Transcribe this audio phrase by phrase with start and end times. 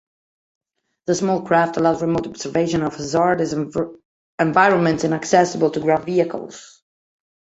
[1.05, 3.53] The small craft allows remote observation of hazardous
[4.39, 6.81] environments inaccessible to ground vehicles.